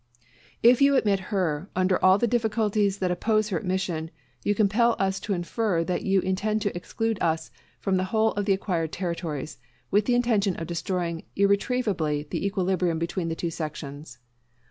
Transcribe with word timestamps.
If 0.63 0.81
you 0.81 0.95
admit 0.95 1.19
her, 1.29 1.69
under 1.75 2.03
all 2.03 2.17
the 2.17 2.25
difficulties 2.25 2.97
that 2.97 3.11
oppose 3.11 3.49
her 3.49 3.59
admission, 3.59 4.09
you 4.43 4.55
compel 4.55 4.95
us 4.97 5.19
to 5.19 5.33
infer 5.35 5.83
that 5.83 6.01
you 6.01 6.21
intend 6.21 6.63
to 6.63 6.75
exclude 6.75 7.19
us 7.21 7.51
from 7.79 7.97
the 7.97 8.05
whole 8.05 8.31
of 8.31 8.45
the 8.45 8.53
acquired 8.53 8.91
territories, 8.91 9.59
with 9.91 10.05
the 10.05 10.15
intention 10.15 10.55
of 10.55 10.65
destroying 10.65 11.25
irretrievably 11.35 12.29
the 12.31 12.43
equilibrium 12.43 12.97
between 12.97 13.29
the 13.29 13.35
two 13.35 13.51
sections. 13.51 14.17